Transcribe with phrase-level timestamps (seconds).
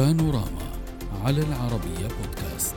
[0.00, 0.70] بانوراما
[1.24, 2.74] على العربية بودكاست.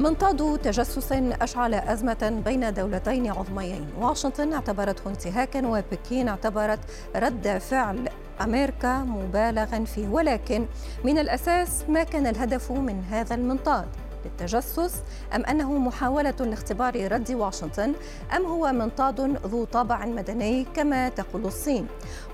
[0.00, 3.86] منطاد تجسس أشعل أزمة بين دولتين عظميين.
[4.00, 6.80] واشنطن اعتبرته انتهاكا وبكين اعتبرت
[7.16, 8.08] رد فعل
[8.40, 10.08] أمريكا مبالغا فيه.
[10.08, 10.66] ولكن
[11.04, 13.88] من الأساس ما كان الهدف من هذا المنطاد؟
[14.24, 14.94] للتجسس
[15.34, 17.92] أم أنه محاولة لاختبار رد واشنطن
[18.36, 21.86] أم هو منطاد ذو طابع مدني كما تقول الصين؟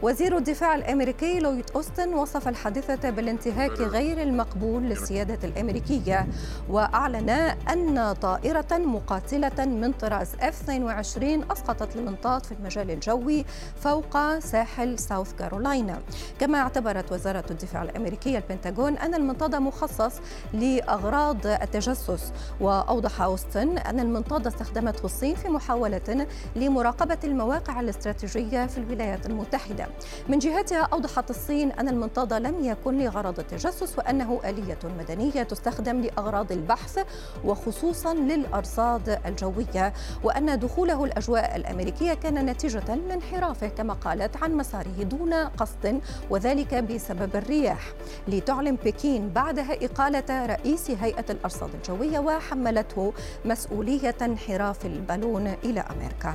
[0.02, 6.26] وزير الدفاع الأمريكي لويد أوستن وصف الحادثة بالانتهاك غير المقبول للسيادة الأمريكية
[6.68, 7.30] وأعلن
[7.70, 13.44] أن طائرة مقاتلة من طراز F-22 أسقطت المنطاد في المجال الجوي
[13.80, 15.98] فوق ساحل ساوث كارولاينا.
[16.40, 20.20] كما اعتبرت وزارة الدفاع الأمريكية البنتاغون أن المنطاد مخصص
[20.52, 22.32] لأغراض التجسس.
[22.60, 29.86] وأوضح أوستن أن المنطاد استخدمته الصين في محاولة لمراقبة المواقع الاستراتيجية في الولايات المتحدة.
[30.28, 36.52] من جهتها أوضحت الصين أن المنطاد لم يكن لغرض التجسس وأنه آلية مدنية تستخدم لأغراض
[36.52, 36.98] البحث
[37.44, 39.92] وخصوصا للأرصاد الجوية
[40.24, 46.00] وأن دخوله الأجواء الأمريكية كان نتيجة لانحرافه كما قالت عن مساره دون قصد
[46.30, 47.92] وذلك بسبب الرياح.
[48.28, 53.12] لتعلن بكين بعدها إقالة رئيس هيئة الأرصاد الجوية وحملته
[53.44, 56.34] مسؤولية انحراف البالون إلى أمريكا.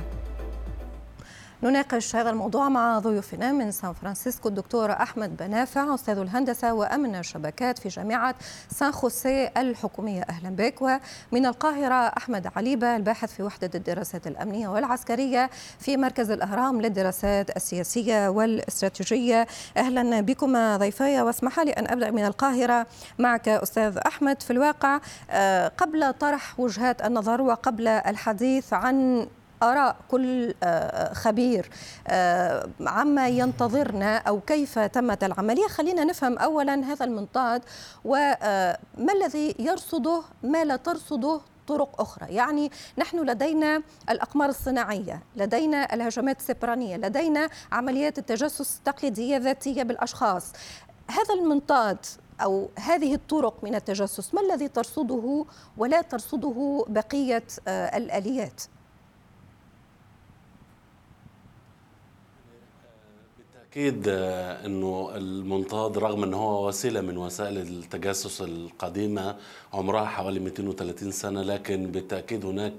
[1.62, 7.78] نناقش هذا الموضوع مع ضيوفنا من سان فرانسيسكو الدكتور أحمد بنافع أستاذ الهندسة وأمن الشبكات
[7.78, 8.34] في جامعة
[8.70, 10.22] سان خوسيه الحكومية.
[10.22, 10.82] أهلا بك.
[10.82, 18.28] ومن القاهرة أحمد عليبة الباحث في وحدة الدراسات الأمنية والعسكرية في مركز الأهرام للدراسات السياسية
[18.28, 19.46] والاستراتيجية.
[19.76, 22.86] أهلا بكم ضيفي واسمح لي أن أبدأ من القاهرة
[23.18, 24.42] معك أستاذ أحمد.
[24.42, 25.00] في الواقع
[25.30, 29.26] آه، قبل طرح وجهات النظر وقبل الحديث عن
[29.62, 31.70] آراء كل آه، خبير
[32.08, 35.66] آه، عما ينتظرنا أو كيف تمت العملية.
[35.66, 37.62] خلينا نفهم أولا هذا المنطاد
[38.04, 42.34] وما آه، الذي يرصده ما لا ترصده طرق أخرى.
[42.34, 50.52] يعني نحن لدينا الأقمار الصناعية لدينا الهجمات السبرانية لدينا عمليات التجسس التقليدية ذاتية بالأشخاص.
[51.10, 51.98] هذا المنطاد
[52.42, 55.44] أو هذه الطرق من التجسس ما الذي ترصده
[55.76, 58.62] ولا ترصده بقية الآليات؟
[63.70, 69.36] أكيد آه، أنه المنطاد رغم أنه هو وسيلة من وسائل التجسس القديمة
[69.72, 72.72] عمرها حوالي 230 سنة لكن بالتأكيد هناك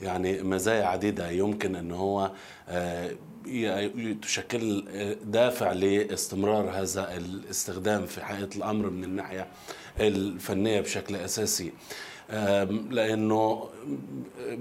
[0.00, 2.30] يعني مزايا عديدة يمكن أن هو
[2.68, 3.10] آه،
[4.22, 9.46] تشكل آه، دافع لاستمرار هذا الاستخدام في حقيقة الأمر من الناحية
[10.00, 11.72] الفنية بشكل أساسي.
[12.90, 13.64] لأنه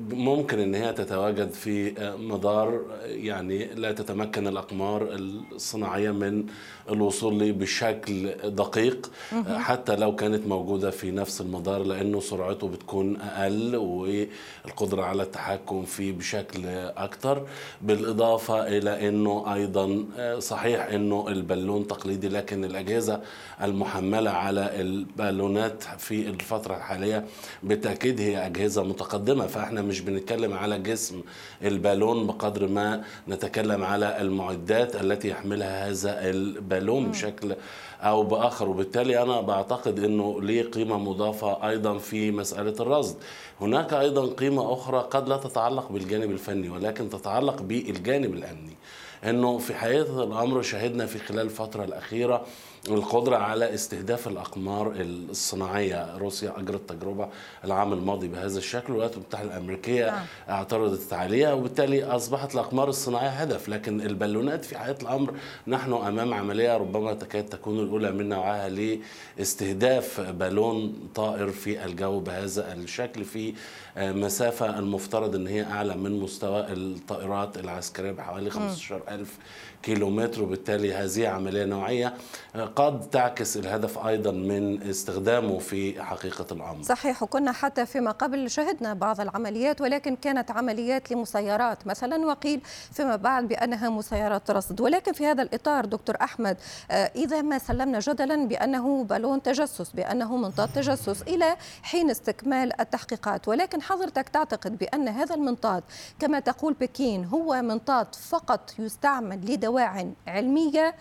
[0.09, 6.45] ممكن إن هي تتواجد في مدار يعني لا تتمكن الأقمار الصناعية من
[6.89, 9.11] الوصول لي بشكل دقيق
[9.57, 16.11] حتى لو كانت موجودة في نفس المدار لأنه سرعته بتكون أقل والقدرة على التحكم فيه
[16.11, 16.65] بشكل
[16.97, 17.47] أكثر
[17.81, 23.21] بالإضافة إلى إنه أيضا آه، صحيح إنه البالون تقليدي لكن الأجهزة
[23.63, 27.25] المحملة على البالونات في الفترة الحالية
[27.63, 31.21] بالتأكيد هي أجهزة متقدمة فإحنا مش بنتكلم على جسم
[31.63, 37.55] البالون بقدر ما نتكلم على المعدات التي يحملها هذا البالون بشكل
[38.01, 38.69] أو بآخر.
[38.69, 43.15] وبالتالي أنا بعتقد إنه ليه قيمة مضافة أيضا في مسألة الرصد.
[43.61, 48.75] هناك أيضا قيمة أخرى قد لا تتعلق بالجانب الفني ولكن تتعلق بالجانب الأمني.
[49.23, 52.45] إنه في حقيقة الأمر شهدنا في خلال الفترة الأخيرة
[52.91, 56.17] القدرة على استهداف الأقمار الصناعية.
[56.17, 57.29] روسيا أجرت تجربة
[57.63, 60.25] العام الماضي بهذا الشكل والولايات المتحدة الأمريكية نعم.
[60.49, 63.69] اعترضت عليها وبالتالي أصبحت الأقمار الصناعية هدف.
[63.69, 65.33] لكن البالونات في حقيقة الأمر
[65.67, 68.69] نحن أمام عملية ربما تكاد تكون الأولى من نوعها
[69.37, 73.53] لاستهداف بالون طائر في الجو بهذا الشكل في
[73.97, 79.37] مسافة المفترض أن هي أعلى من مستوى الطائرات العسكرية بحوالي 15 ألف
[79.83, 80.43] كيلومتر.
[80.43, 82.13] وبالتالي هذه عملية نوعية
[82.77, 86.83] قد تعكس الهدف أيضا من استخدامه في حقيقة الأمر.
[86.83, 93.15] صحيح وكنا حتى فيما قبل شهدنا بعض العمليات ولكن كانت عمليات لمسيرات مثلا وقيل فيما
[93.15, 94.81] بعد بأنها مسيرات رصد.
[94.81, 96.57] ولكن في هذا الإطار دكتور أحمد
[96.91, 103.47] آه، إذا ما سلمنا جدلا بأنه بالون تجسس بأنه منطاد تجسس إلى حين استكمال التحقيقات.
[103.47, 105.83] ولكن حضرتك تعتقد بأن هذا المنطاد
[106.19, 110.95] كما تقول بكين هو منطاد فقط يستعمل لدواع علمية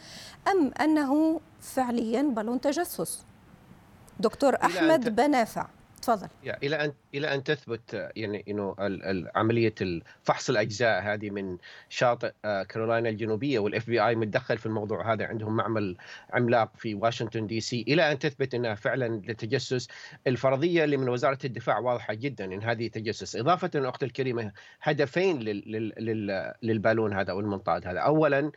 [0.48, 1.40] أم أنه
[1.74, 3.26] فعليا بالون تجسس.
[4.20, 5.66] دكتور أحمد بنافع.
[6.02, 6.28] تفضل.
[6.62, 8.74] إلى أن إلى أن تثبت يعني إنه
[9.34, 9.74] عملية
[10.22, 11.58] فحص الأجزاء هذه من
[11.88, 15.96] شاطئ آه، كارولاينا الجنوبية وال FBI متدخل في الموضوع هذا عندهم معمل
[16.30, 17.84] عملاق في واشنطن دي سي.
[17.88, 19.88] إلى أن تثبت إنها فعلا للتجسس
[20.26, 23.36] الفرضية اللي من وزارة الدفاع واضحة جدا إن هذه تجسس.
[23.36, 24.52] إضافة أختي الكريمة
[24.82, 25.38] هدفين
[26.62, 28.00] للبالون هذا أو المنطاد هذا.
[28.00, 28.52] اولا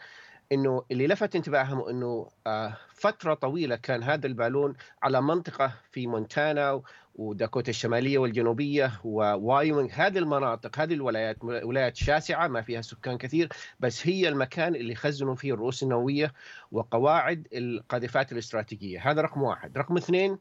[0.51, 4.73] إنه اللي لفت انتباههم إنه آه، فترة طويلة كان هذا البالون
[5.03, 6.81] على منطقة في مونتانا
[7.15, 13.49] وداكوتا الشمالية والجنوبية ووايومنج هذه المناطق هذه الولايات ولايات شاسعة ما فيها سكان كثير
[13.79, 16.33] بس هي المكان اللي خزنوا فيه الرؤوس النووية
[16.71, 19.11] وقواعد القاذفات الاستراتيجية.
[19.11, 19.77] هذا رقم واحد.
[19.77, 20.39] رقم اثنين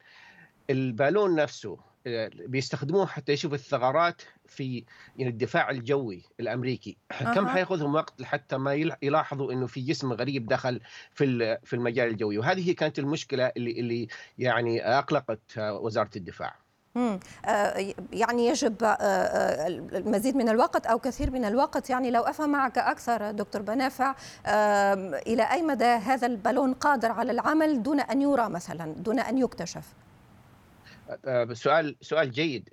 [0.71, 1.88] البالون نفسه
[2.47, 4.85] بيستخدموه حتى يشوفوا الثغرات في
[5.17, 6.97] يعني الدفاع الجوي الأمريكي.
[7.13, 7.35] أه.
[7.35, 10.81] كم حيأخذهم وقت حتى ما يلاحظوا إنه في جسم غريب دخل
[11.11, 14.09] في في المجال الجوي؟ وهذه كانت المشكلة اللي اللي
[14.39, 16.69] يعني أقلقت وزارة الدفاع.
[16.99, 22.51] آه، يعني يجب آه، آه، المزيد من الوقت أو كثير من الوقت يعني لو أفهم
[22.51, 24.15] معك أكثر دكتور بنافع
[25.27, 29.85] إلى أي مدى هذا البالون قادر على العمل دون أن يرى مثلا دون أن يكتشف؟
[31.53, 32.69] سؤال سؤال جيد.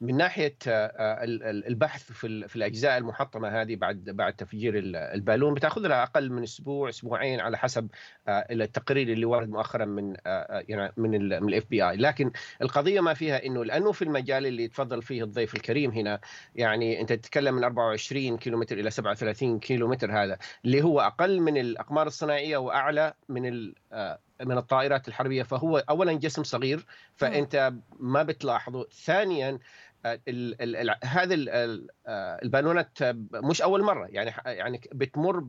[0.00, 1.24] من ناحية آه،
[1.68, 7.40] البحث في الأجزاء المحطمة هذه بعد بعد تفجير البالون بتاخذ لها أقل من أسبوع أسبوعين
[7.40, 7.88] على حسب
[8.28, 10.16] آه، التقرير اللي ورد مؤخرا من
[10.68, 11.10] يعني من
[11.42, 12.30] من ال FBI لكن
[12.62, 16.20] القضية ما فيها إنه لأنه في المجال اللي تفضل فيه الضيف الكريم هنا
[16.54, 22.06] يعني أنت تتكلم من 24 كيلومتر إلى 37 كيلومتر هذا اللي هو أقل من الأقمار
[22.06, 23.72] الصناعية وأعلى من
[24.42, 26.86] من الطائرات الحربية فهو اولا جسم صغير
[27.16, 28.86] فأنت ما بتلاحظه.
[29.04, 29.58] ثانيا
[30.06, 31.36] ال ال ال هذه
[32.42, 32.98] البالونات
[33.34, 35.40] مش أول مرة يعني يعني بتمر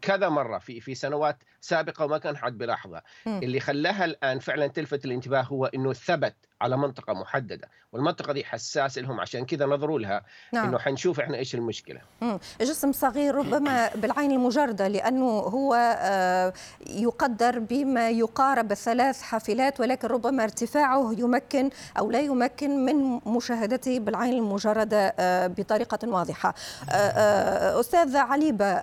[0.00, 5.04] كذا مرة في في سنوات سابقة وما كان حد بيلاحظها اللي خلاها الآن فعلا تلفت
[5.04, 10.22] الانتباه هو إنه ثبت على منطقة محددة والمنطقة دي حساس لهم عشان كذا نظروا لها
[10.52, 10.68] نعم.
[10.68, 12.38] إنه حنشوف إحنا إيش المشكلة مم.
[12.60, 16.52] جسم صغير ربما بالعين المجردة لأنه هو آه،
[16.86, 24.32] يقدر بما يقارب الثلاث حافلات ولكن ربما ارتفاعه يمكن أو لا يمكن من مشاهدته بالعين
[24.32, 26.54] المجردة آه، بطريقة واضحة
[26.90, 28.76] آه، أستاذ عليبة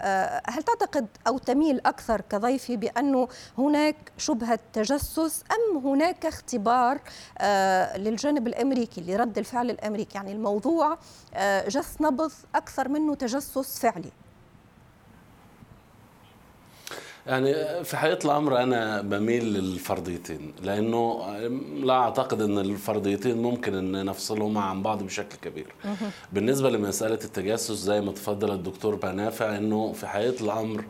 [0.45, 0.82] هل تعتقد
[1.27, 3.27] أو تميل أكثر كضيفي بأنه
[3.57, 6.99] هناك شبهة تجسس أم هناك اختبار
[7.97, 10.97] للجانب الأمريكي لرد الفعل الأمريكي؟ يعني الموضوع
[11.33, 14.11] آه، جس نبض أكثر منه تجسس فعلي.
[17.27, 21.25] يعني في حقيقة الأمر أنا بميل للفرضيتين لأنه
[21.83, 25.67] لا أعتقد أن الفرضيتين ممكن أن نفصلهما عن بعض بشكل كبير.
[26.33, 30.83] بالنسبة لمسألة التجسس زي ما تفضل الدكتور بنافع أنه في حقيقة الأمر آه،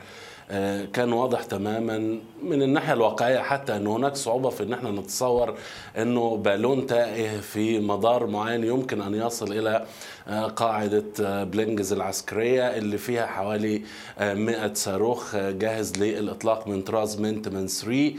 [0.94, 5.58] كان واضح تماما من الناحية الواقعية حتى إن هناك صعوبة في إن إحنا نتصور
[5.98, 9.86] إنه بالون تائه في مدار معين يمكن أن يصل إلى
[10.28, 13.82] آه، قاعدة آه، بلينجز العسكرية اللي فيها حوالي
[14.20, 18.14] 100 صاروخ جاهز للإطلاق من طراز من 3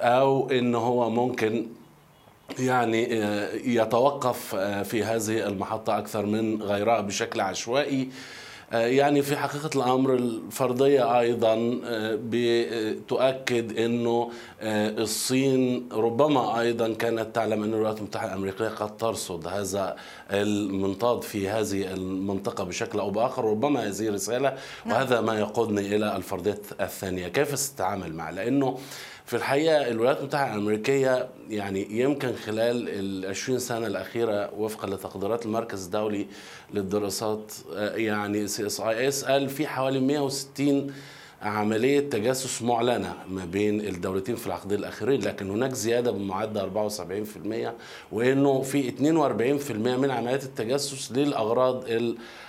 [0.00, 1.66] أو إن هو ممكن
[2.58, 3.02] يعني
[3.64, 4.54] يتوقف
[4.84, 8.02] في هذه المحطة أكثر من غيرها بشكل عشوائي.
[8.02, 8.08] آه،
[8.72, 14.30] يعني في حقيقة الأمر الفرضية أيضا آه، بتؤكد أنه
[14.60, 19.96] آه، الصين ربما أيضا كانت تعلم أن الولايات المتحدة الأمريكية قد ترصد هذا
[20.30, 24.96] المنطاد في هذه المنطقة بشكل أو بآخر ربما هذه رسالة نعم.
[24.96, 28.78] وهذا ما يقودني إلى الفرضية الثانية كيف ستتعامل معه لأنه
[29.28, 35.84] في الحقيقة الولايات المتحدة الأمريكية يعني يمكن خلال ال 20 سنة الأخيرة وفقا لتقديرات المركز
[35.84, 36.26] الدولي
[36.74, 40.92] للدراسات آه، يعني CSIS قال في حوالي 160
[41.42, 46.90] عملية تجسس معلنة ما بين الدولتين في العقدين الأخيرين لكن هناك زيادة بمعدل
[48.12, 51.84] 74% وأنه في 42% من عمليات التجسس للأغراض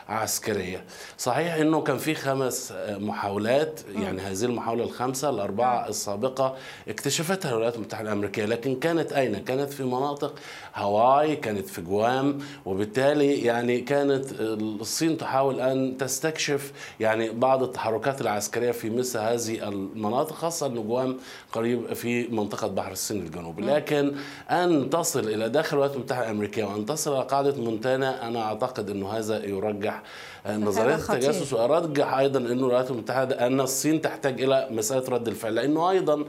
[0.09, 0.83] عسكريه
[1.17, 5.89] صحيح إنه كان في خمس محاولات يعني هذه المحاولة الخمسه الأربعة نعم.
[5.89, 6.55] السابقة
[6.87, 10.39] اكتشفتها الولايات المتحدة الأمريكية لكن كانت أين؟ كانت في مناطق
[10.73, 18.71] هاواي كانت في جوام وبالتالي يعني كانت الصين تحاول أن تستكشف يعني بعض التحركات العسكرية
[18.79, 21.17] في مثل هذه المناطق خاصة أن جوام
[21.51, 23.75] قريب في منطقة بحر الصين الجنوبي نعم.
[23.75, 24.15] لكن
[24.49, 29.09] أن تصل إلى داخل الولايات المتحدة الأمريكية وأن تصل إلى قاعدة مونتانا أنا أعتقد إنه
[29.09, 30.03] هذا يرجح
[30.47, 35.89] نظرية التجسس وارجح أيضا أنه الولايات المتحدة أن الصين تحتاج إلى مسألة رد الفعل لأنه
[35.89, 36.25] أيضا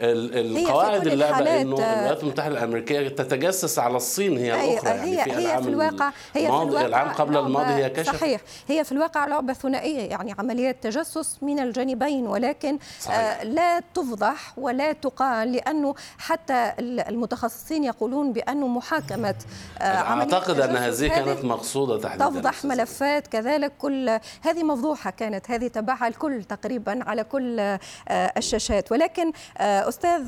[0.00, 5.62] القواعد اللعبة إنه الولايات المتحدة الأمريكية تتجسس على الصين هي الأخرى هي يعني في هي
[5.62, 8.40] في الواقع هي في الواقع العام قبل الماضي هي كشف صحيح.
[8.68, 13.42] هي في الواقع لعبة ثنائية يعني عملية تجسس من الجانب الجانبين ولكن صحيح.
[13.42, 19.34] لا تفضح ولا تقال لأنه حتى المتخصصين يقولون بأنه محاكمة
[19.80, 22.28] أعتقد أن هذه كانت مقصودة تحديدا.
[22.28, 27.78] تفضح ملفات كذلك كل هذه مفضوحة كانت هذه تبعها الكل تقريبا على كل
[28.10, 28.92] الشاشات.
[28.92, 30.22] ولكن أستاذ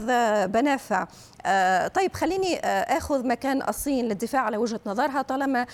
[0.47, 1.07] بنافع
[1.47, 5.66] آه، طيب خليني آه، آخذ مكان الصين للدفاع على وجهة نظرها طالما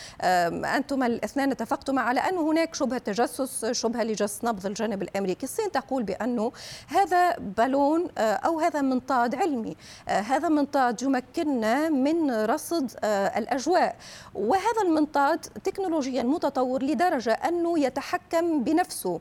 [0.77, 5.47] أنتم الاثنان اتفقتما على أن هناك شبهه تجسس شبهه لجس نبض الجانب الأمريكي.
[5.47, 6.53] الصين تقول بانه
[6.89, 9.77] هذا بالون آه، أو هذا منطاد علمي
[10.09, 13.97] هذا منطاد يمكننا من رصد الأجواء.
[14.35, 19.21] وهذا المنطاد تكنولوجيا متطور لدرجة انه يتحكم بنفسه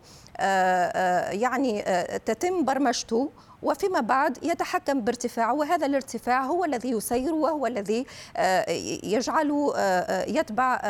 [1.31, 1.81] يعني
[2.25, 3.29] تتم برمجته
[3.61, 8.05] وفيما بعد يتحكم بارتفاعه وهذا الارتفاع هو الذي يسير وهو الذي
[8.37, 8.71] آه،
[9.03, 10.81] يجعله آه، آه، يتبع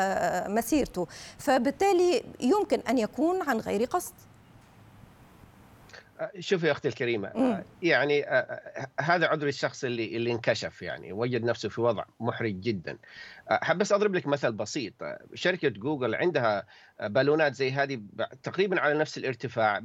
[0.48, 1.08] مسيرته.
[1.38, 4.14] فبالتالي يمكن أن يكون عن غير قصد.
[6.40, 7.64] شوفي يا أختي الكريمة مم.
[7.82, 8.26] يعني
[9.00, 12.98] هذا عذر الشخص اللي اللي انكشف يعني وجد نفسه في وضع محرج جدا.
[13.50, 14.94] حاب بس أضرب لك مثل بسيط.
[15.34, 16.66] شركة جوجل عندها
[17.02, 18.02] بالونات زي هذه
[18.44, 19.82] تقريبا على نفس الارتفاع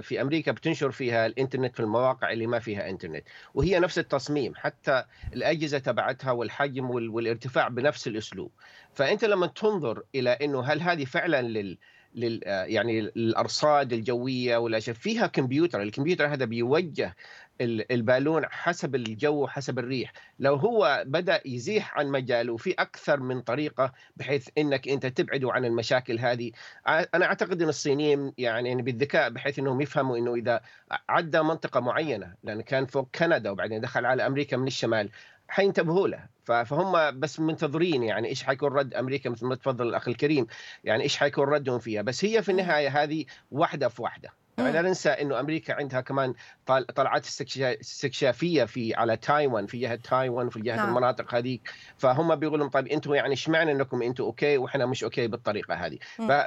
[0.00, 3.24] في أمريكا بتنشر فيها الإنترنت في المواقع اللي ما فيها إنترنت.
[3.54, 8.50] وهي نفس التصميم حتى الأجهزة تبعتها والحجم والارتفاع بنفس الأسلوب.
[8.94, 11.78] فأنت لما تنظر إلى إنه هل هذه فعلا لل
[12.14, 17.16] لل يعني الأرصاد الجوية والاشياء فيها كمبيوتر الكمبيوتر هذا بيوجه
[17.60, 20.12] البالون حسب الجو حسب الريح.
[20.38, 25.64] لو هو بدأ يزيح عن مجاله في أكثر من طريقة بحيث إنك أنت تبعده عن
[25.64, 26.52] المشاكل هذه
[26.86, 30.60] أنا أعتقد إن الصينيين يعني بالذكاء بحيث إنهم يفهموا إنه إذا
[31.08, 35.10] عدى منطقة معينة لأن كان فوق كندا وبعدين دخل على أمريكا من الشمال
[35.48, 36.38] حينتبهوا له.
[36.44, 40.46] فهم بس منتظرين يعني إيش حيكون رد أمريكا مثل ما تفضل الأخ الكريم
[40.84, 42.02] يعني إيش حيكون ردهم فيها.
[42.02, 46.34] بس هي في النهاية هذه واحدة في واحدة يعني لا ننسى إنه أمريكا عندها كمان
[46.66, 50.88] طلعات استكشافية في على تايوان في جهة تايوان في جهة نعم.
[50.88, 51.72] المناطق هذيك.
[51.96, 55.98] فهم بيقولوا طيب أنتم يعني اشمعنى إنكم أنتم okay وإحنا مش okay بالطريقة هذه؟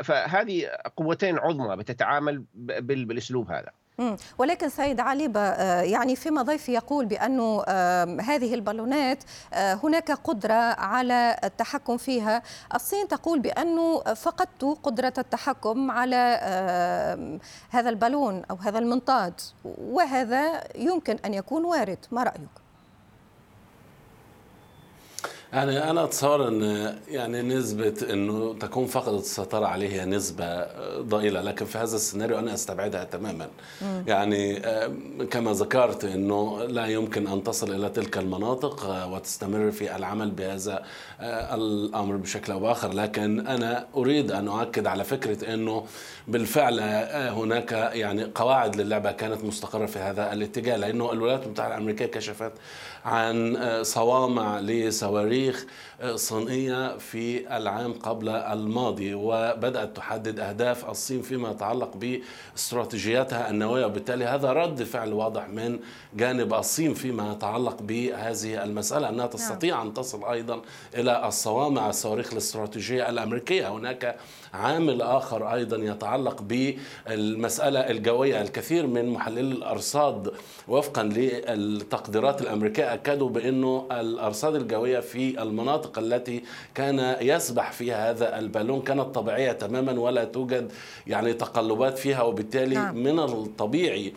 [0.03, 2.43] فهذه قوتين عظمى بتتعامل
[2.81, 3.71] بالأسلوب هذا.
[4.37, 7.63] ولكن سيد علي آه، يعني فيما ضيفي يقول بأنه
[8.21, 12.43] هذه البالونات آه، هناك قدرة على التحكم فيها.
[12.75, 16.17] الصين تقول بأنه فقدت قدرة التحكم على
[17.69, 19.33] هذا البالون أو هذا المنطاد
[19.65, 22.05] وهذا يمكن أن يكون وارد.
[22.11, 22.60] ما رأيك؟
[25.53, 30.65] يعني أنا أتصور إن يعني نسبة إنه تكون فقدت السيطرة عليه هي نسبة
[31.01, 33.47] ضئيلة لكن في هذا السيناريو أنا أستبعدها تماما
[33.81, 34.03] مم.
[34.07, 34.59] يعني
[35.31, 40.83] كما ذكرت إنه لا يمكن أن تصل إلى تلك المناطق وتستمر في العمل بهذا
[41.53, 45.85] الأمر بشكل أو بآخر لكن أنا أريد أن أؤكد على فكرة إنه
[46.27, 46.79] بالفعل
[47.29, 52.51] هناك يعني قواعد للعبة كانت مستقرة في هذا الاتجاه لأنه الولايات المتحدة الأمريكية كشفت
[53.05, 54.59] عن صوامع
[55.41, 55.65] لصواريخ
[56.15, 64.53] صينية في العام قبل الماضي وبدأت تحدد أهداف الصين فيما يتعلق باستراتيجياتها النووية وبالتالي هذا
[64.53, 65.79] رد فعل واضح من
[66.13, 69.29] جانب الصين فيما يتعلق بهذه المسألة أنها نعم.
[69.29, 70.61] تستطيع أن تصل أيضا
[70.95, 74.17] إلى الصوامع الصواريخ الاستراتيجية الأمريكية هناك
[74.53, 80.31] عامل آخر أيضا يتعلق بالمسألة الجوية الكثير من محللي الأرصاد
[80.67, 86.43] وفقا للتقديرات الأمريكية أكدوا بأنه الأرصاد الجوية في المناطق التي
[86.75, 90.71] كان يسبح فيها هذا البالون كانت طبيعية تماما ولا توجد
[91.07, 92.97] يعني تقلبات فيها وبالتالي نعم.
[92.97, 94.13] من الطبيعي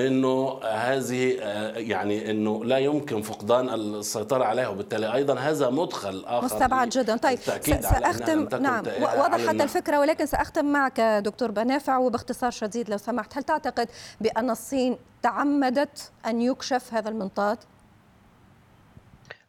[0.00, 1.32] إنه هذه
[1.76, 7.16] يعني إنه لا يمكن فقدان السيطرة عليها وبالتالي أيضا هذا مدخل آخر مستبعد جدا.
[7.16, 7.38] طيب
[7.80, 8.48] سأختم.
[8.62, 13.36] نعم وضحت الفكرة ولكن سأختم معك دكتور بنافع وباختصار شديد لو سمحت.
[13.36, 13.88] هل تعتقد
[14.20, 17.58] بأن الصين تعمدت أن يكشف هذا المنطاد؟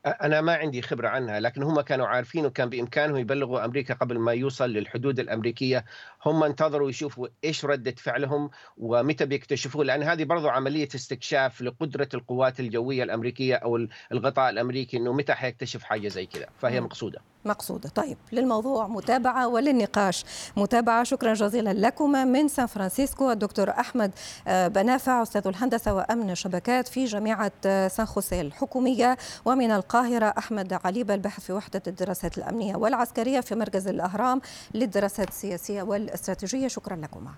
[0.06, 4.34] أنا ما عندي خبرة عنها لكن هم كانوا عارفين وكان بإمكانهم يبلغوا أمريكا قبل ما
[4.34, 5.86] يوصل للحدود الأمريكية.
[6.26, 12.60] هم انتظروا يشوفوا إيش ردة فعلهم ومتى بيكتشفوه لأن هذه برضو عملية استكشاف لقدرة القوات
[12.60, 17.35] الجوية الأمريكية أو الغطاء الأمريكي إنه متى حيكتشف حاجة زي كذا فهي مقصودة.
[17.46, 17.90] مقصودة.
[17.90, 20.26] طيب للموضوع متابعة وللنقاش.
[20.58, 22.26] متابعة شكرا جزيلا لكما.
[22.26, 24.12] من سان فرانسيسكو الدكتور أحمد
[24.48, 29.18] آه، بنافع أستاذ الهندسة وأمن الشبكات في جامعة آه، سان خوسيه الحكومية.
[29.46, 34.42] ومن القاهرة أحمد عليبة الباحث في وحدة الدراسات الأمنية والعسكرية في مركز الأهرام
[34.74, 36.68] للدراسات السياسية والاستراتيجية.
[36.68, 37.32] شكرا لكما.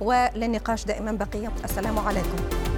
[0.00, 1.52] وللنقاش دائما بقية.
[1.64, 2.71] السلام عليكم.